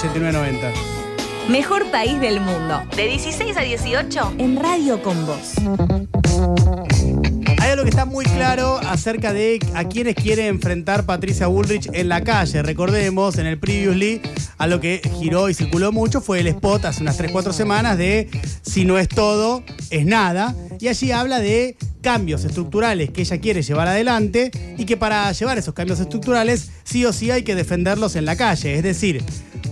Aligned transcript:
8990. 0.00 0.72
Mejor 1.50 1.90
país 1.90 2.18
del 2.20 2.40
mundo. 2.40 2.82
De 2.96 3.06
16 3.06 3.54
a 3.54 3.60
18 3.60 4.34
en 4.38 4.56
Radio 4.56 5.02
con 5.02 5.26
Vos. 5.26 5.56
Hay 7.58 7.70
algo 7.70 7.82
que 7.82 7.90
está 7.90 8.06
muy 8.06 8.24
claro 8.24 8.78
acerca 8.88 9.34
de 9.34 9.60
a 9.74 9.84
quienes 9.84 10.14
quiere 10.14 10.46
enfrentar 10.46 11.04
Patricia 11.04 11.48
Bullrich 11.48 11.90
en 11.92 12.08
la 12.08 12.22
calle. 12.22 12.62
Recordemos, 12.62 13.36
en 13.36 13.44
el 13.44 13.58
Previously, 13.58 14.22
a 14.56 14.66
lo 14.66 14.80
que 14.80 15.02
giró 15.18 15.50
y 15.50 15.54
circuló 15.54 15.92
mucho 15.92 16.22
fue 16.22 16.40
el 16.40 16.46
spot 16.46 16.86
hace 16.86 17.02
unas 17.02 17.20
3-4 17.20 17.52
semanas 17.52 17.98
de 17.98 18.30
Si 18.62 18.86
no 18.86 18.98
es 18.98 19.08
todo, 19.08 19.62
es 19.90 20.06
nada. 20.06 20.54
Y 20.78 20.88
allí 20.88 21.12
habla 21.12 21.40
de 21.40 21.76
cambios 22.00 22.44
estructurales 22.44 23.10
que 23.10 23.20
ella 23.20 23.38
quiere 23.38 23.60
llevar 23.60 23.88
adelante 23.88 24.50
y 24.78 24.86
que 24.86 24.96
para 24.96 25.30
llevar 25.32 25.58
esos 25.58 25.74
cambios 25.74 26.00
estructurales 26.00 26.70
sí 26.84 27.04
o 27.04 27.12
sí 27.12 27.30
hay 27.30 27.42
que 27.42 27.54
defenderlos 27.54 28.16
en 28.16 28.24
la 28.24 28.36
calle. 28.36 28.76
Es 28.76 28.82
decir, 28.82 29.22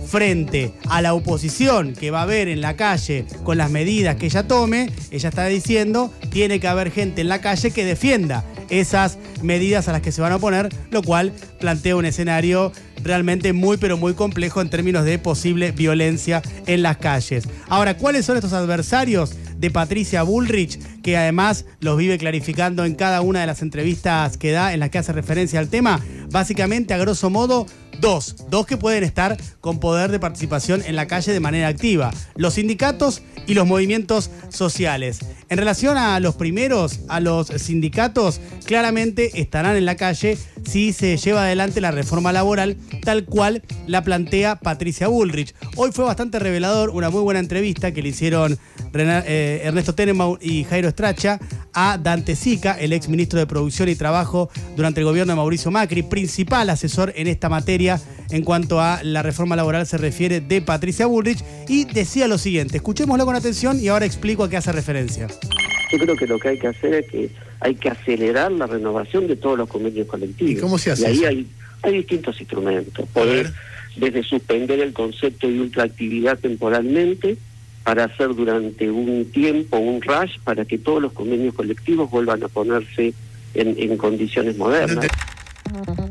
frente 0.09 0.73
a 0.89 1.01
la 1.01 1.13
oposición 1.13 1.93
que 1.93 2.11
va 2.11 2.19
a 2.19 2.23
haber 2.23 2.47
en 2.47 2.61
la 2.61 2.75
calle 2.75 3.25
con 3.43 3.57
las 3.57 3.69
medidas 3.69 4.15
que 4.15 4.25
ella 4.25 4.47
tome, 4.47 4.89
ella 5.11 5.29
está 5.29 5.45
diciendo, 5.45 6.11
tiene 6.31 6.59
que 6.59 6.67
haber 6.67 6.91
gente 6.91 7.21
en 7.21 7.29
la 7.29 7.41
calle 7.41 7.71
que 7.71 7.85
defienda 7.85 8.43
esas 8.69 9.17
medidas 9.41 9.87
a 9.87 9.93
las 9.93 10.01
que 10.01 10.11
se 10.11 10.21
van 10.21 10.31
a 10.31 10.37
oponer, 10.37 10.69
lo 10.91 11.01
cual 11.03 11.31
plantea 11.59 11.95
un 11.95 12.05
escenario 12.05 12.71
realmente 13.03 13.53
muy 13.53 13.77
pero 13.77 13.97
muy 13.97 14.13
complejo 14.13 14.61
en 14.61 14.69
términos 14.69 15.05
de 15.05 15.19
posible 15.19 15.71
violencia 15.71 16.41
en 16.65 16.81
las 16.81 16.97
calles. 16.97 17.47
Ahora, 17.67 17.97
¿cuáles 17.97 18.25
son 18.25 18.35
estos 18.35 18.53
adversarios 18.53 19.35
de 19.57 19.71
Patricia 19.71 20.23
Bullrich, 20.23 20.79
que 21.01 21.17
además 21.17 21.65
los 21.79 21.97
vive 21.97 22.17
clarificando 22.17 22.85
en 22.85 22.95
cada 22.95 23.21
una 23.21 23.41
de 23.41 23.47
las 23.47 23.61
entrevistas 23.61 24.37
que 24.37 24.51
da 24.51 24.73
en 24.73 24.79
las 24.79 24.89
que 24.89 24.97
hace 24.97 25.13
referencia 25.13 25.59
al 25.59 25.69
tema? 25.69 26.01
Básicamente, 26.31 26.93
a 26.93 26.97
grosso 26.97 27.29
modo, 27.29 27.65
Dos, 27.99 28.45
dos 28.49 28.65
que 28.65 28.77
pueden 28.77 29.03
estar 29.03 29.35
con 29.59 29.79
poder 29.79 30.09
de 30.09 30.19
participación 30.19 30.81
en 30.85 30.95
la 30.95 31.05
calle 31.05 31.33
de 31.33 31.41
manera 31.41 31.67
activa, 31.67 32.11
los 32.35 32.53
sindicatos 32.53 33.21
y 33.45 33.55
los 33.55 33.67
movimientos 33.67 34.29
sociales. 34.47 35.19
En 35.49 35.57
relación 35.57 35.97
a 35.97 36.17
los 36.21 36.35
primeros, 36.35 37.01
a 37.09 37.19
los 37.19 37.47
sindicatos, 37.47 38.39
claramente 38.63 39.41
estarán 39.41 39.75
en 39.75 39.85
la 39.85 39.95
calle 39.95 40.37
si 40.65 40.93
se 40.93 41.17
lleva 41.17 41.43
adelante 41.43 41.81
la 41.81 41.91
reforma 41.91 42.31
laboral 42.31 42.77
tal 43.03 43.25
cual 43.25 43.63
la 43.85 44.03
plantea 44.03 44.55
Patricia 44.55 45.09
Bullrich. 45.09 45.53
Hoy 45.75 45.91
fue 45.91 46.05
bastante 46.05 46.39
revelador, 46.39 46.91
una 46.91 47.09
muy 47.09 47.21
buena 47.21 47.41
entrevista 47.41 47.91
que 47.91 48.01
le 48.01 48.09
hicieron 48.09 48.57
eh, 48.93 49.61
Ernesto 49.63 49.95
Tenenbaum 49.95 50.37
y 50.41 50.63
Jairo 50.63 50.87
Estracha 50.87 51.39
a 51.73 51.97
Dante 51.97 52.35
Sica, 52.35 52.73
el 52.79 52.93
ex 52.93 53.09
ministro 53.09 53.39
de 53.39 53.47
Producción 53.47 53.89
y 53.89 53.95
Trabajo 53.95 54.49
durante 54.75 55.01
el 55.01 55.05
gobierno 55.05 55.33
de 55.33 55.37
Mauricio 55.37 55.71
Macri, 55.71 56.03
principal 56.03 56.69
asesor 56.69 57.13
en 57.15 57.27
esta 57.27 57.49
materia 57.49 58.01
en 58.31 58.43
cuanto 58.43 58.79
a 58.79 59.01
la 59.03 59.23
reforma 59.23 59.55
laboral 59.55 59.85
se 59.87 59.97
refiere 59.97 60.41
de 60.41 60.61
Patricia 60.61 61.05
Bullrich, 61.05 61.43
y 61.67 61.85
decía 61.85 62.27
lo 62.27 62.37
siguiente, 62.37 62.77
escuchémoslo 62.77 63.25
con 63.25 63.35
atención 63.35 63.79
y 63.79 63.87
ahora 63.87 64.05
explico 64.05 64.43
a 64.43 64.49
qué 64.49 64.57
hace 64.57 64.71
referencia. 64.71 65.27
Yo 65.91 65.97
creo 65.97 66.15
que 66.15 66.27
lo 66.27 66.39
que 66.39 66.49
hay 66.49 66.59
que 66.59 66.67
hacer 66.67 66.93
es 66.93 67.07
que 67.07 67.29
hay 67.61 67.75
que 67.75 67.89
acelerar 67.89 68.51
la 68.51 68.67
renovación 68.67 69.27
de 69.27 69.35
todos 69.35 69.57
los 69.57 69.67
convenios 69.67 70.07
colectivos. 70.07 70.51
¿Y 70.51 70.55
cómo 70.57 70.77
se 70.77 70.91
hace? 70.91 71.11
Y 71.13 71.25
ahí 71.25 71.47
hay, 71.81 71.93
distintos 71.93 72.39
instrumentos. 72.39 73.07
Poder, 73.09 73.51
desde 73.95 74.23
suspender 74.23 74.79
el 74.79 74.93
concepto 74.93 75.47
de 75.47 75.59
ultraactividad 75.59 76.37
temporalmente, 76.37 77.37
para 77.83 78.05
hacer 78.05 78.35
durante 78.35 78.89
un 78.91 79.25
tiempo 79.31 79.77
un 79.77 80.01
rush 80.01 80.39
para 80.43 80.65
que 80.65 80.77
todos 80.77 81.01
los 81.01 81.13
convenios 81.13 81.55
colectivos 81.55 82.09
vuelvan 82.09 82.43
a 82.43 82.47
ponerse 82.47 83.13
en, 83.53 83.97
condiciones 83.97 84.57
modernas. 84.57 85.07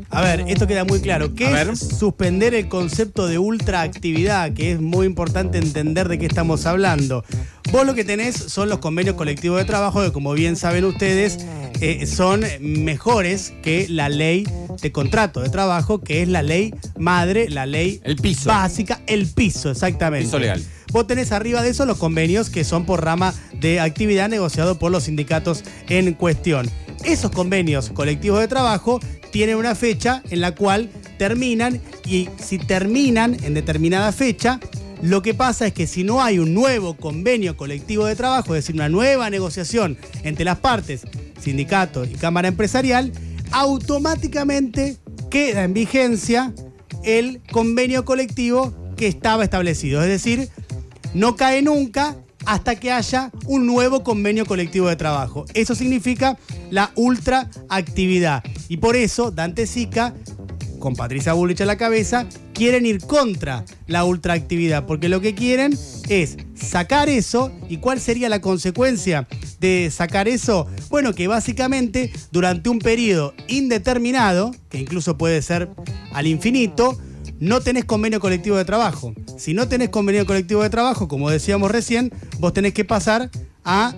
A 0.09 0.21
ver, 0.21 0.45
esto 0.47 0.67
queda 0.67 0.85
muy 0.85 1.01
claro. 1.01 1.35
¿Qué 1.35 1.45
es 1.61 1.79
suspender 1.79 2.53
el 2.53 2.69
concepto 2.69 3.27
de 3.27 3.37
ultraactividad? 3.37 4.53
Que 4.53 4.71
es 4.71 4.81
muy 4.81 5.05
importante 5.05 5.57
entender 5.57 6.07
de 6.07 6.17
qué 6.17 6.25
estamos 6.25 6.65
hablando. 6.65 7.23
Vos 7.71 7.85
lo 7.85 7.93
que 7.93 8.03
tenés 8.03 8.35
son 8.35 8.69
los 8.69 8.79
convenios 8.79 9.15
colectivos 9.15 9.59
de 9.59 9.65
trabajo 9.65 10.01
que, 10.01 10.11
como 10.11 10.33
bien 10.33 10.55
saben 10.55 10.85
ustedes, 10.85 11.45
eh, 11.81 12.07
son 12.07 12.43
mejores 12.61 13.53
que 13.61 13.87
la 13.89 14.09
ley 14.09 14.45
de 14.81 14.91
contrato 14.91 15.41
de 15.41 15.49
trabajo, 15.49 16.01
que 16.01 16.21
es 16.21 16.27
la 16.27 16.41
ley 16.41 16.73
madre, 16.97 17.49
la 17.49 17.65
ley 17.65 18.01
el 18.03 18.15
piso. 18.15 18.49
básica, 18.49 19.01
el 19.07 19.27
piso, 19.27 19.69
exactamente. 19.71 20.25
Piso 20.25 20.39
legal. 20.39 20.63
Vos 20.91 21.05
tenés 21.05 21.31
arriba 21.31 21.61
de 21.61 21.69
eso 21.69 21.85
los 21.85 21.97
convenios 21.97 22.49
que 22.49 22.63
son 22.63 22.85
por 22.85 23.03
rama 23.03 23.33
de 23.53 23.79
actividad 23.79 24.29
negociado 24.29 24.79
por 24.79 24.91
los 24.91 25.03
sindicatos 25.03 25.63
en 25.87 26.13
cuestión. 26.13 26.69
Esos 27.03 27.31
convenios 27.31 27.89
colectivos 27.91 28.39
de 28.39 28.47
trabajo 28.47 28.99
tienen 29.31 29.57
una 29.57 29.75
fecha 29.75 30.23
en 30.29 30.41
la 30.41 30.55
cual 30.55 30.89
terminan 31.17 31.79
y 32.05 32.29
si 32.43 32.57
terminan 32.57 33.37
en 33.43 33.53
determinada 33.53 34.11
fecha, 34.11 34.59
lo 35.01 35.21
que 35.21 35.33
pasa 35.33 35.67
es 35.67 35.73
que 35.73 35.87
si 35.87 36.03
no 36.03 36.21
hay 36.21 36.39
un 36.39 36.53
nuevo 36.53 36.95
convenio 36.97 37.55
colectivo 37.55 38.05
de 38.05 38.15
trabajo, 38.15 38.55
es 38.55 38.63
decir, 38.63 38.75
una 38.75 38.89
nueva 38.89 39.29
negociación 39.29 39.97
entre 40.23 40.43
las 40.43 40.59
partes, 40.59 41.03
sindicato 41.39 42.03
y 42.03 42.15
cámara 42.15 42.49
empresarial, 42.49 43.13
automáticamente 43.51 44.97
queda 45.29 45.63
en 45.63 45.73
vigencia 45.73 46.53
el 47.03 47.41
convenio 47.51 48.03
colectivo 48.03 48.73
que 48.97 49.07
estaba 49.07 49.45
establecido. 49.45 50.01
Es 50.01 50.09
decir, 50.09 50.49
no 51.13 51.35
cae 51.35 51.61
nunca 51.61 52.15
hasta 52.45 52.75
que 52.75 52.91
haya 52.91 53.31
un 53.45 53.65
nuevo 53.65 54.03
convenio 54.03 54.45
colectivo 54.45 54.87
de 54.87 54.95
trabajo. 54.95 55.45
Eso 55.53 55.75
significa 55.75 56.37
la 56.71 56.91
ultraactividad. 56.95 58.43
Y 58.67 58.77
por 58.77 58.95
eso 58.95 59.31
Dante 59.31 59.67
Sica, 59.67 60.13
con 60.79 60.95
Patricia 60.95 61.33
Bullich 61.33 61.61
a 61.61 61.65
la 61.65 61.77
cabeza, 61.77 62.25
quieren 62.53 62.85
ir 62.85 62.99
contra 63.01 63.65
la 63.87 64.05
ultraactividad, 64.05 64.85
porque 64.85 65.09
lo 65.09 65.21
que 65.21 65.35
quieren 65.35 65.77
es 66.07 66.37
sacar 66.55 67.09
eso. 67.09 67.51
¿Y 67.67 67.77
cuál 67.77 67.99
sería 67.99 68.29
la 68.29 68.41
consecuencia 68.41 69.27
de 69.59 69.91
sacar 69.91 70.27
eso? 70.27 70.67
Bueno, 70.89 71.13
que 71.13 71.27
básicamente 71.27 72.11
durante 72.31 72.69
un 72.69 72.79
periodo 72.79 73.33
indeterminado, 73.47 74.55
que 74.69 74.79
incluso 74.79 75.17
puede 75.17 75.41
ser 75.41 75.69
al 76.13 76.27
infinito, 76.27 76.97
no 77.39 77.61
tenés 77.61 77.85
convenio 77.85 78.19
colectivo 78.19 78.57
de 78.57 78.65
trabajo. 78.65 79.13
Si 79.37 79.53
no 79.53 79.67
tenés 79.67 79.89
convenio 79.89 80.25
colectivo 80.25 80.63
de 80.63 80.69
trabajo, 80.69 81.07
como 81.07 81.29
decíamos 81.29 81.71
recién, 81.71 82.11
vos 82.39 82.53
tenés 82.53 82.73
que 82.73 82.85
pasar 82.85 83.29
a 83.63 83.95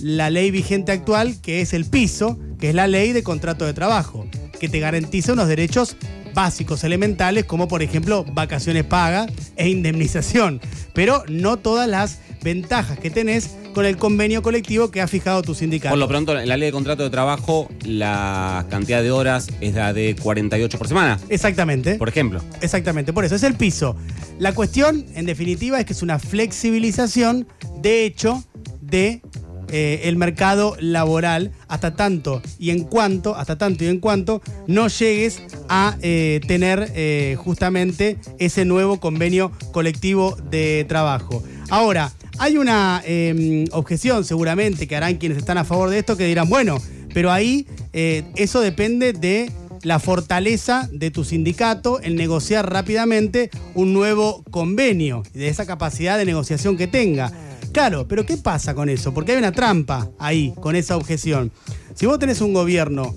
la 0.00 0.30
ley 0.30 0.50
vigente 0.50 0.92
actual, 0.92 1.40
que 1.40 1.60
es 1.60 1.72
el 1.72 1.84
piso, 1.84 2.38
que 2.58 2.70
es 2.70 2.74
la 2.74 2.86
ley 2.86 3.12
de 3.12 3.22
contrato 3.22 3.64
de 3.64 3.74
trabajo, 3.74 4.26
que 4.60 4.68
te 4.68 4.80
garantiza 4.80 5.32
unos 5.32 5.48
derechos 5.48 5.96
básicos, 6.34 6.84
elementales, 6.84 7.44
como 7.44 7.68
por 7.68 7.82
ejemplo 7.82 8.24
vacaciones 8.24 8.84
pagas 8.84 9.30
e 9.56 9.68
indemnización, 9.68 10.60
pero 10.92 11.24
no 11.28 11.58
todas 11.58 11.88
las 11.88 12.18
ventajas 12.44 12.98
que 12.98 13.10
tenés 13.10 13.56
con 13.74 13.84
el 13.86 13.96
convenio 13.96 14.42
colectivo 14.42 14.92
que 14.92 15.00
ha 15.00 15.08
fijado 15.08 15.42
tu 15.42 15.54
sindicato. 15.54 15.92
Por 15.92 15.98
lo 15.98 16.06
pronto, 16.06 16.38
en 16.38 16.48
la 16.48 16.56
ley 16.56 16.66
de 16.66 16.72
contrato 16.72 17.02
de 17.02 17.10
trabajo, 17.10 17.68
la 17.84 18.66
cantidad 18.70 19.02
de 19.02 19.10
horas 19.10 19.48
es 19.60 19.74
la 19.74 19.92
de 19.92 20.14
48 20.14 20.78
por 20.78 20.86
semana. 20.86 21.18
Exactamente. 21.28 21.96
Por 21.96 22.08
ejemplo. 22.08 22.40
Exactamente, 22.60 23.12
por 23.12 23.24
eso 23.24 23.34
es 23.34 23.42
el 23.42 23.54
piso. 23.54 23.96
La 24.38 24.52
cuestión, 24.54 25.04
en 25.14 25.26
definitiva, 25.26 25.80
es 25.80 25.86
que 25.86 25.92
es 25.92 26.02
una 26.02 26.20
flexibilización, 26.20 27.48
de 27.80 28.04
hecho, 28.04 28.44
de 28.80 29.22
eh, 29.70 30.02
el 30.04 30.16
mercado 30.16 30.76
laboral 30.78 31.50
hasta 31.66 31.96
tanto 31.96 32.42
y 32.58 32.70
en 32.70 32.84
cuanto, 32.84 33.34
hasta 33.34 33.56
tanto 33.56 33.82
y 33.82 33.88
en 33.88 33.98
cuanto 33.98 34.42
no 34.68 34.88
llegues 34.88 35.42
a 35.68 35.96
eh, 36.02 36.40
tener 36.46 36.92
eh, 36.94 37.36
justamente 37.38 38.18
ese 38.38 38.64
nuevo 38.64 39.00
convenio 39.00 39.50
colectivo 39.72 40.36
de 40.50 40.84
trabajo. 40.86 41.42
Ahora, 41.70 42.12
hay 42.38 42.58
una 42.58 43.02
em, 43.04 43.64
objeción 43.72 44.24
seguramente 44.24 44.86
que 44.86 44.96
harán 44.96 45.16
quienes 45.16 45.38
están 45.38 45.58
a 45.58 45.64
favor 45.64 45.90
de 45.90 45.98
esto 45.98 46.16
que 46.16 46.26
dirán, 46.26 46.48
bueno, 46.48 46.80
pero 47.12 47.30
ahí 47.30 47.66
eso 47.92 48.60
depende 48.60 49.12
de 49.12 49.52
la 49.84 49.98
fortaleza 50.00 50.88
de 50.92 51.10
tu 51.10 51.24
sindicato 51.24 52.00
en 52.02 52.16
negociar 52.16 52.72
rápidamente 52.72 53.50
un 53.74 53.92
nuevo 53.92 54.42
convenio, 54.50 55.22
de 55.34 55.48
esa 55.48 55.66
capacidad 55.66 56.18
de 56.18 56.24
negociación 56.24 56.76
que 56.76 56.86
tenga. 56.86 57.30
Claro, 57.72 58.08
pero 58.08 58.24
¿qué 58.24 58.36
pasa 58.36 58.74
con 58.74 58.88
eso? 58.88 59.12
Porque 59.12 59.32
hay 59.32 59.38
una 59.38 59.52
trampa 59.52 60.10
ahí, 60.18 60.54
con 60.60 60.74
esa 60.74 60.96
objeción. 60.96 61.52
Si 61.94 62.06
vos 62.06 62.18
tenés 62.18 62.40
un 62.40 62.54
gobierno 62.54 63.14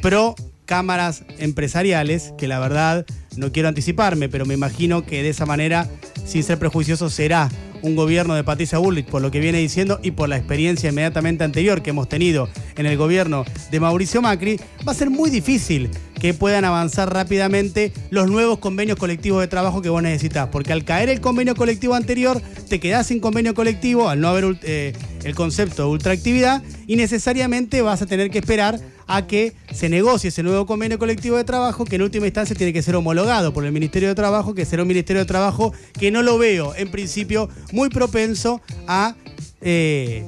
pro 0.00 0.34
cámaras 0.64 1.24
empresariales, 1.38 2.32
que 2.38 2.48
la 2.48 2.58
verdad 2.58 3.06
no 3.36 3.52
quiero 3.52 3.68
anticiparme, 3.68 4.28
pero 4.28 4.46
me 4.46 4.54
imagino 4.54 5.04
que 5.04 5.22
de 5.22 5.28
esa 5.28 5.46
manera, 5.46 5.88
sin 6.24 6.42
ser 6.42 6.58
prejuicioso, 6.58 7.10
será 7.10 7.48
un 7.86 7.94
gobierno 7.94 8.34
de 8.34 8.42
Patricia 8.42 8.78
Bullrich, 8.78 9.06
por 9.06 9.22
lo 9.22 9.30
que 9.30 9.38
viene 9.38 9.58
diciendo 9.58 10.00
y 10.02 10.10
por 10.10 10.28
la 10.28 10.36
experiencia 10.36 10.90
inmediatamente 10.90 11.44
anterior 11.44 11.82
que 11.82 11.90
hemos 11.90 12.08
tenido 12.08 12.48
en 12.76 12.86
el 12.86 12.96
gobierno 12.96 13.44
de 13.70 13.80
Mauricio 13.80 14.20
Macri, 14.20 14.58
va 14.86 14.92
a 14.92 14.94
ser 14.94 15.08
muy 15.08 15.30
difícil 15.30 15.90
que 16.20 16.34
puedan 16.34 16.64
avanzar 16.64 17.12
rápidamente 17.12 17.92
los 18.10 18.28
nuevos 18.28 18.58
convenios 18.58 18.98
colectivos 18.98 19.40
de 19.40 19.46
trabajo 19.46 19.82
que 19.82 19.88
vos 19.88 20.02
necesitas. 20.02 20.48
Porque 20.48 20.72
al 20.72 20.84
caer 20.84 21.08
el 21.08 21.20
convenio 21.20 21.54
colectivo 21.54 21.94
anterior, 21.94 22.42
te 22.68 22.80
quedás 22.80 23.06
sin 23.06 23.20
convenio 23.20 23.54
colectivo, 23.54 24.08
al 24.08 24.20
no 24.20 24.28
haber 24.28 24.58
eh, 24.62 24.92
el 25.22 25.34
concepto 25.34 25.84
de 25.84 25.88
ultraactividad, 25.90 26.62
y 26.86 26.96
necesariamente 26.96 27.82
vas 27.82 28.02
a 28.02 28.06
tener 28.06 28.30
que 28.30 28.38
esperar 28.38 28.80
a 29.06 29.26
que 29.26 29.54
se 29.72 29.88
negocie 29.88 30.28
ese 30.28 30.42
nuevo 30.42 30.66
convenio 30.66 30.98
colectivo 30.98 31.36
de 31.36 31.44
trabajo 31.44 31.84
que 31.84 31.96
en 31.96 32.02
última 32.02 32.26
instancia 32.26 32.56
tiene 32.56 32.72
que 32.72 32.82
ser 32.82 32.96
homologado 32.96 33.52
por 33.52 33.64
el 33.64 33.72
Ministerio 33.72 34.08
de 34.08 34.14
Trabajo, 34.14 34.54
que 34.54 34.64
será 34.64 34.82
un 34.82 34.88
Ministerio 34.88 35.20
de 35.20 35.26
Trabajo 35.26 35.72
que 35.98 36.10
no 36.10 36.22
lo 36.22 36.38
veo 36.38 36.74
en 36.74 36.90
principio 36.90 37.48
muy 37.72 37.88
propenso 37.88 38.60
a 38.86 39.14
eh, 39.60 40.26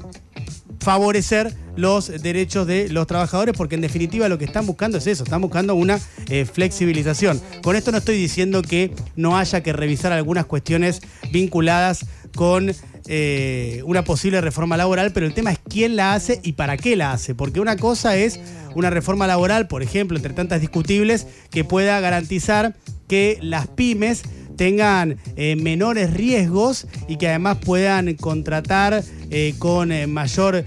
favorecer 0.81 1.55
los 1.77 2.09
derechos 2.23 2.67
de 2.67 2.89
los 2.89 3.07
trabajadores, 3.07 3.55
porque 3.57 3.77
en 3.77 3.81
definitiva 3.81 4.29
lo 4.29 4.39
que 4.39 4.47
están 4.47 4.67
buscando 4.67 4.99
es 4.99 5.07
eso, 5.07 5.25
están 5.25 5.41
buscando 5.41 5.75
una 5.75 6.01
eh, 6.29 6.45
flexibilización. 6.45 7.41
Con 7.63 7.77
esto 7.77 7.93
no 7.93 7.99
estoy 7.99 8.17
diciendo 8.17 8.63
que 8.63 8.93
no 9.15 9.37
haya 9.37 9.63
que 9.63 9.73
revisar 9.73 10.13
algunas 10.13 10.47
cuestiones 10.47 11.01
vinculadas 11.31 12.07
con 12.35 12.73
eh, 13.11 13.81
una 13.87 14.05
posible 14.05 14.43
reforma 14.43 14.77
laboral, 14.77 15.13
pero 15.13 15.25
el 15.25 15.33
tema 15.33 15.51
es 15.51 15.59
quién 15.67 15.97
la 15.97 16.13
hace 16.13 16.41
y 16.43 16.53
para 16.53 16.77
qué 16.77 16.95
la 16.95 17.13
hace, 17.13 17.35
porque 17.35 17.59
una 17.59 17.77
cosa 17.77 18.17
es 18.17 18.39
una 18.75 18.91
reforma 18.91 19.27
laboral, 19.27 19.67
por 19.67 19.83
ejemplo, 19.83 20.19
entre 20.19 20.35
tantas 20.35 20.61
discutibles, 20.61 21.27
que 21.51 21.65
pueda 21.65 21.99
garantizar 22.01 22.77
que 23.09 23.39
las 23.41 23.67
pymes 23.67 24.25
tengan 24.57 25.17
eh, 25.37 25.57
menores 25.57 26.13
riesgos 26.13 26.87
y 27.09 27.17
que 27.17 27.29
además 27.29 27.57
puedan 27.65 28.13
contratar 28.15 29.03
eh, 29.31 29.55
con 29.59 29.91
mayor 30.13 30.67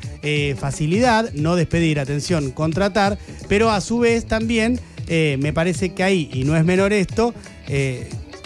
facilidad, 0.58 1.32
no 1.34 1.56
despedir, 1.56 2.00
atención, 2.00 2.50
contratar, 2.50 3.20
pero 3.48 3.70
a 3.70 3.82
su 3.82 4.00
vez 4.00 4.26
también 4.26 4.80
me 5.08 5.52
parece 5.52 5.94
que 5.94 6.04
ahí, 6.04 6.30
y 6.34 6.46
no 6.46 6.56
es 6.56 6.64
menor 6.64 6.94
esto, 6.94 7.34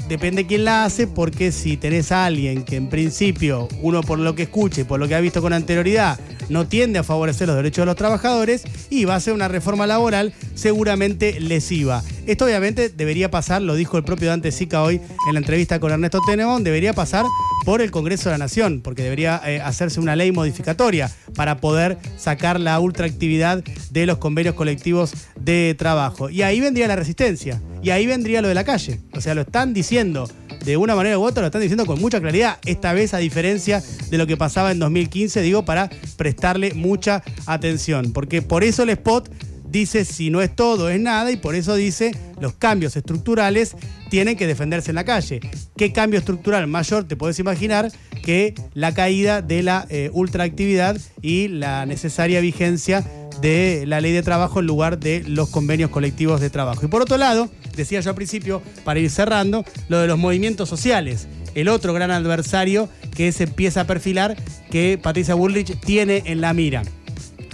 depende 0.07 0.45
quién 0.45 0.65
la 0.65 0.85
hace, 0.85 1.07
porque 1.07 1.51
si 1.51 1.77
tenés 1.77 2.11
a 2.11 2.25
alguien 2.25 2.63
que 2.63 2.75
en 2.75 2.89
principio, 2.89 3.67
uno 3.81 4.01
por 4.01 4.19
lo 4.19 4.35
que 4.35 4.43
escuche, 4.43 4.85
por 4.85 4.99
lo 4.99 5.07
que 5.07 5.15
ha 5.15 5.19
visto 5.19 5.41
con 5.41 5.53
anterioridad, 5.53 6.19
no 6.49 6.67
tiende 6.67 6.99
a 6.99 7.03
favorecer 7.03 7.47
los 7.47 7.57
derechos 7.57 7.83
de 7.83 7.87
los 7.87 7.95
trabajadores 7.95 8.63
y 8.89 9.05
va 9.05 9.15
a 9.15 9.19
ser 9.19 9.33
una 9.33 9.47
reforma 9.47 9.87
laboral 9.87 10.33
seguramente 10.53 11.39
lesiva. 11.39 12.03
Esto 12.27 12.45
obviamente 12.45 12.89
debería 12.89 13.29
pasar, 13.29 13.61
lo 13.61 13.75
dijo 13.75 13.97
el 13.97 14.03
propio 14.03 14.29
Dante 14.29 14.51
Sica 14.51 14.81
hoy 14.81 14.99
en 15.27 15.33
la 15.33 15.39
entrevista 15.39 15.79
con 15.79 15.91
Ernesto 15.91 16.21
Tenebón, 16.25 16.63
debería 16.63 16.93
pasar 16.93 17.23
por 17.65 17.83
el 17.83 17.91
Congreso 17.91 18.29
de 18.29 18.33
la 18.33 18.39
Nación, 18.39 18.81
porque 18.83 19.03
debería 19.03 19.39
eh, 19.45 19.61
hacerse 19.61 19.99
una 19.99 20.15
ley 20.15 20.31
modificatoria 20.31 21.11
para 21.35 21.57
poder 21.57 21.99
sacar 22.17 22.59
la 22.59 22.79
ultraactividad 22.79 23.63
de 23.91 24.05
los 24.07 24.17
convenios 24.17 24.55
colectivos 24.55 25.13
de 25.39 25.75
trabajo. 25.77 26.31
Y 26.31 26.41
ahí 26.41 26.59
vendría 26.59 26.87
la 26.87 26.95
resistencia, 26.95 27.61
y 27.83 27.91
ahí 27.91 28.07
vendría 28.07 28.41
lo 28.41 28.47
de 28.47 28.55
la 28.55 28.63
calle. 28.63 28.99
O 29.13 29.21
sea, 29.21 29.35
lo 29.35 29.41
están 29.41 29.75
diciendo 29.75 30.27
de 30.65 30.77
una 30.77 30.95
manera 30.95 31.19
u 31.19 31.23
otra, 31.23 31.41
lo 31.41 31.47
están 31.47 31.61
diciendo 31.61 31.85
con 31.85 32.01
mucha 32.01 32.19
claridad, 32.19 32.57
esta 32.65 32.91
vez 32.93 33.13
a 33.13 33.19
diferencia 33.19 33.83
de 34.09 34.17
lo 34.17 34.25
que 34.25 34.35
pasaba 34.35 34.71
en 34.71 34.79
2015, 34.79 35.41
digo, 35.41 35.63
para 35.63 35.91
prestarle 36.17 36.73
mucha 36.73 37.23
atención, 37.45 38.13
porque 38.13 38.41
por 38.41 38.63
eso 38.63 38.81
el 38.81 38.89
spot 38.89 39.29
dice 39.75 40.05
si 40.05 40.29
no 40.29 40.41
es 40.41 40.55
todo, 40.55 40.89
es 40.89 41.01
nada, 41.01 41.31
y 41.31 41.35
por 41.35 41.53
eso 41.53 41.75
dice 41.75 42.11
los 42.39 42.53
cambios 42.53 42.95
estructurales 42.95 43.75
tienen 44.09 44.37
que 44.37 44.47
defenderse 44.47 44.91
en 44.91 44.95
la 44.95 45.03
calle. 45.03 45.41
¿Qué 45.75 45.91
cambio 45.91 46.17
estructural 46.19 46.65
mayor 46.67 47.03
te 47.03 47.17
puedes 47.17 47.39
imaginar 47.39 47.91
que 48.23 48.55
la 48.73 48.93
caída 48.93 49.41
de 49.41 49.63
la 49.63 49.85
eh, 49.89 50.09
ultraactividad 50.13 50.97
y 51.21 51.49
la 51.49 51.85
necesaria 51.85 52.39
vigencia 52.39 53.05
de 53.41 53.83
la 53.85 53.99
ley 53.99 54.13
de 54.13 54.23
trabajo 54.23 54.61
en 54.61 54.65
lugar 54.65 54.97
de 54.97 55.25
los 55.27 55.49
convenios 55.49 55.89
colectivos 55.89 56.39
de 56.39 56.49
trabajo? 56.49 56.85
Y 56.85 56.87
por 56.87 57.01
otro 57.01 57.17
lado, 57.17 57.49
decía 57.75 57.99
yo 57.99 58.11
al 58.11 58.15
principio, 58.15 58.61
para 58.85 59.01
ir 59.01 59.09
cerrando, 59.09 59.65
lo 59.89 59.99
de 59.99 60.07
los 60.07 60.17
movimientos 60.17 60.69
sociales. 60.69 61.27
El 61.53 61.67
otro 61.67 61.93
gran 61.93 62.11
adversario 62.11 62.87
que 63.13 63.31
se 63.33 63.43
empieza 63.43 63.81
a 63.81 63.87
perfilar 63.87 64.37
que 64.71 64.97
Patricia 65.01 65.35
Bullrich 65.35 65.77
tiene 65.81 66.23
en 66.25 66.39
la 66.39 66.53
mira. 66.53 66.83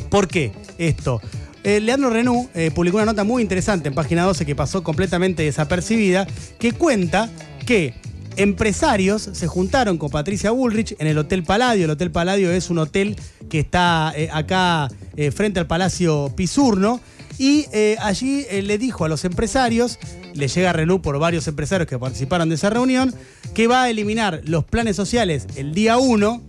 ¿Por 0.09 0.27
qué 0.27 0.51
esto? 0.77 1.19
Eh, 1.63 1.79
Leandro 1.79 2.09
Renú 2.09 2.49
eh, 2.55 2.71
publicó 2.71 2.97
una 2.97 3.05
nota 3.05 3.23
muy 3.23 3.41
interesante 3.41 3.87
en 3.87 3.93
página 3.93 4.23
12 4.23 4.45
que 4.45 4.55
pasó 4.55 4.83
completamente 4.83 5.43
desapercibida, 5.43 6.25
que 6.57 6.71
cuenta 6.71 7.29
que 7.65 7.93
empresarios 8.35 9.29
se 9.33 9.47
juntaron 9.47 9.97
con 9.97 10.09
Patricia 10.09 10.51
Bullrich 10.51 10.95
en 10.97 11.05
el 11.05 11.17
Hotel 11.19 11.43
Paladio. 11.43 11.85
El 11.85 11.91
Hotel 11.91 12.09
Paladio 12.09 12.51
es 12.51 12.71
un 12.71 12.79
hotel 12.79 13.15
que 13.49 13.59
está 13.59 14.11
eh, 14.15 14.29
acá 14.31 14.89
frente 15.35 15.59
al 15.59 15.67
Palacio 15.67 16.33
Pisurno. 16.35 16.99
Y 17.37 17.65
allí 17.99 18.45
le 18.61 18.77
dijo 18.77 19.03
a 19.03 19.09
los 19.09 19.25
empresarios, 19.25 19.97
le 20.35 20.47
llega 20.47 20.73
Renú 20.73 21.01
por 21.01 21.17
varios 21.17 21.47
empresarios 21.47 21.89
que 21.89 21.97
participaron 21.97 22.49
de 22.49 22.55
esa 22.55 22.69
reunión, 22.69 23.15
que 23.55 23.65
va 23.65 23.83
a 23.83 23.89
eliminar 23.89 24.41
los 24.45 24.63
planes 24.63 24.95
sociales 24.95 25.47
el 25.55 25.73
día 25.73 25.97
1, 25.97 26.43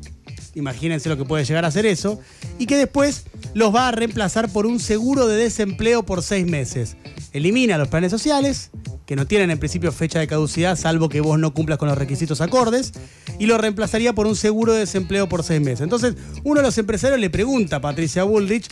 imagínense 0.55 1.09
lo 1.09 1.17
que 1.17 1.25
puede 1.25 1.47
llegar 1.47 1.65
a 1.65 1.71
ser 1.71 1.87
eso, 1.87 2.21
y 2.59 2.67
que 2.67 2.77
después 2.77 3.25
los 3.55 3.75
va 3.75 3.89
a 3.89 3.93
reemplazar 3.93 4.49
por 4.49 4.67
un 4.67 4.81
seguro 4.81 5.27
de 5.27 5.37
desempleo 5.37 6.05
por 6.05 6.23
seis 6.23 6.47
meses. 6.47 6.97
Elimina 7.33 7.79
los 7.79 7.89
planes 7.89 8.11
sociales, 8.11 8.71
que 9.07 9.17
no 9.17 9.27
tienen 9.27 9.51
en 9.51 9.59
principio 9.59 9.93
fecha 9.93 10.19
de 10.19 10.27
caducidad, 10.27 10.77
salvo 10.77 11.09
que 11.09 11.21
vos 11.21 11.39
no 11.39 11.53
cumplas 11.53 11.79
con 11.79 11.89
los 11.89 11.99
requisitos 11.99 12.41
acordes, 12.41 12.93
y 13.39 13.47
lo 13.47 13.59
reemplazaría 13.59 14.15
por 14.15 14.27
un 14.27 14.37
seguro 14.37 14.73
de 14.73 14.81
desempleo 14.81 15.29
por 15.29 15.43
seis 15.43 15.61
meses. 15.61 15.83
Entonces, 15.83 16.15
uno 16.45 16.61
de 16.61 16.67
los 16.67 16.79
empresarios 16.79 17.21
le 17.21 17.31
pregunta 17.31 17.77
a 17.77 17.81
Patricia 17.81 18.25
Bullrich, 18.25 18.69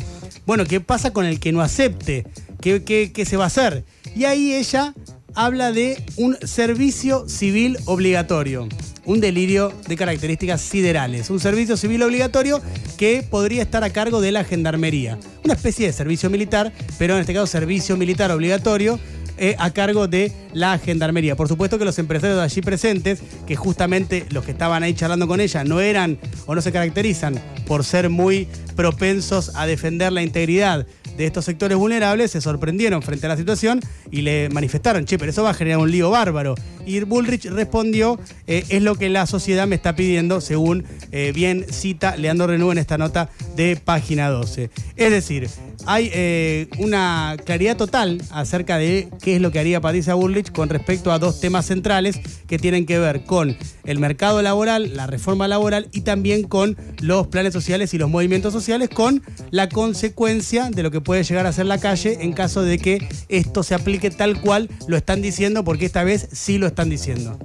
bueno, 0.46 0.64
¿qué 0.64 0.80
pasa 0.80 1.12
con 1.12 1.26
el 1.26 1.40
que 1.40 1.52
no 1.52 1.60
acepte? 1.60 2.26
¿Qué, 2.60 2.82
qué 2.82 3.24
se 3.24 3.36
va 3.36 3.44
a 3.44 3.48
hacer? 3.48 3.84
Y 4.14 4.24
ahí 4.24 4.54
ella 4.54 4.94
habla 5.34 5.72
de 5.72 6.02
un 6.16 6.36
servicio 6.42 7.28
civil 7.28 7.78
obligatorio 7.86 8.68
un 9.04 9.20
delirio 9.20 9.72
de 9.88 9.96
características 9.96 10.60
siderales, 10.60 11.30
un 11.30 11.40
servicio 11.40 11.76
civil 11.76 12.02
obligatorio 12.02 12.60
que 12.96 13.26
podría 13.28 13.62
estar 13.62 13.82
a 13.82 13.90
cargo 13.90 14.20
de 14.20 14.30
la 14.30 14.44
gendarmería. 14.44 15.18
Una 15.44 15.54
especie 15.54 15.86
de 15.86 15.92
servicio 15.92 16.30
militar, 16.30 16.72
pero 16.98 17.14
en 17.14 17.20
este 17.20 17.34
caso 17.34 17.46
servicio 17.46 17.96
militar 17.96 18.30
obligatorio 18.30 19.00
eh, 19.38 19.56
a 19.58 19.70
cargo 19.70 20.06
de 20.06 20.32
la 20.52 20.78
gendarmería. 20.78 21.34
Por 21.34 21.48
supuesto 21.48 21.78
que 21.78 21.84
los 21.84 21.98
empresarios 21.98 22.38
allí 22.38 22.60
presentes, 22.60 23.20
que 23.46 23.56
justamente 23.56 24.26
los 24.30 24.44
que 24.44 24.50
estaban 24.52 24.82
ahí 24.82 24.94
charlando 24.94 25.26
con 25.26 25.40
ella, 25.40 25.64
no 25.64 25.80
eran 25.80 26.18
o 26.46 26.54
no 26.54 26.60
se 26.60 26.72
caracterizan 26.72 27.40
por 27.66 27.84
ser 27.84 28.10
muy 28.10 28.46
propensos 28.76 29.52
a 29.56 29.66
defender 29.66 30.12
la 30.12 30.22
integridad 30.22 30.86
de 31.20 31.26
estos 31.26 31.44
sectores 31.44 31.76
vulnerables 31.76 32.30
se 32.30 32.40
sorprendieron 32.40 33.02
frente 33.02 33.26
a 33.26 33.28
la 33.28 33.36
situación 33.36 33.80
y 34.10 34.22
le 34.22 34.48
manifestaron, 34.48 35.04
che, 35.04 35.18
pero 35.18 35.30
eso 35.30 35.42
va 35.42 35.50
a 35.50 35.54
generar 35.54 35.78
un 35.78 35.90
lío 35.90 36.08
bárbaro. 36.08 36.54
Y 36.86 37.00
Bullrich 37.00 37.46
respondió, 37.46 38.18
eh, 38.46 38.64
es 38.68 38.82
lo 38.82 38.94
que 38.94 39.08
la 39.08 39.26
sociedad 39.26 39.66
me 39.66 39.76
está 39.76 39.94
pidiendo, 39.96 40.40
según 40.40 40.84
eh, 41.12 41.32
bien 41.34 41.66
cita 41.70 42.16
Leandro 42.16 42.46
Renú 42.46 42.72
en 42.72 42.78
esta 42.78 42.98
nota 42.98 43.30
de 43.56 43.76
página 43.76 44.28
12. 44.28 44.70
Es 44.96 45.10
decir, 45.10 45.48
hay 45.86 46.10
eh, 46.12 46.68
una 46.78 47.36
claridad 47.44 47.76
total 47.76 48.22
acerca 48.30 48.78
de 48.78 49.08
qué 49.22 49.36
es 49.36 49.40
lo 49.40 49.50
que 49.50 49.58
haría 49.58 49.80
Patricia 49.80 50.14
Bullrich 50.14 50.52
con 50.52 50.68
respecto 50.68 51.12
a 51.12 51.18
dos 51.18 51.40
temas 51.40 51.66
centrales 51.66 52.20
que 52.46 52.58
tienen 52.58 52.86
que 52.86 52.98
ver 52.98 53.24
con 53.24 53.56
el 53.84 53.98
mercado 53.98 54.42
laboral, 54.42 54.94
la 54.94 55.06
reforma 55.06 55.48
laboral 55.48 55.88
y 55.92 56.02
también 56.02 56.42
con 56.42 56.76
los 57.00 57.26
planes 57.28 57.52
sociales 57.52 57.94
y 57.94 57.98
los 57.98 58.10
movimientos 58.10 58.52
sociales, 58.52 58.88
con 58.88 59.22
la 59.50 59.68
consecuencia 59.68 60.70
de 60.70 60.82
lo 60.82 60.90
que 60.90 61.00
puede 61.00 61.24
llegar 61.24 61.46
a 61.46 61.52
ser 61.52 61.66
la 61.66 61.78
calle 61.78 62.18
en 62.20 62.32
caso 62.32 62.62
de 62.62 62.78
que 62.78 63.08
esto 63.28 63.62
se 63.62 63.74
aplique 63.74 64.10
tal 64.10 64.40
cual 64.40 64.68
lo 64.86 64.96
están 64.96 65.22
diciendo, 65.22 65.64
porque 65.64 65.86
esta 65.86 66.04
vez 66.04 66.28
sí 66.32 66.58
lo 66.58 66.66
están 66.80 66.88
diciendo. 66.88 67.38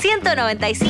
195 0.00 0.84